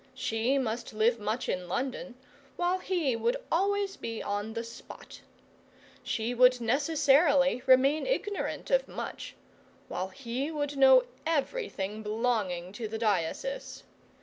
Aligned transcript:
She 0.15 0.57
must 0.57 0.93
live 0.95 1.19
much 1.19 1.47
in 1.47 1.67
London, 1.67 2.15
while 2.55 2.79
he 2.79 3.15
would 3.15 3.37
always 3.51 3.97
be 3.97 4.23
on 4.23 4.53
the 4.53 4.63
spot. 4.63 5.21
She 6.01 6.33
would 6.33 6.59
necessarily 6.59 7.61
remain 7.67 8.07
ignorant 8.07 8.71
of 8.71 8.87
much 8.87 9.35
while 9.89 10.07
he 10.07 10.49
would 10.49 10.75
know 10.75 11.03
everything 11.27 12.01
belonging 12.01 12.71
to 12.73 12.87
the 12.87 12.97
diocese. 12.97 13.83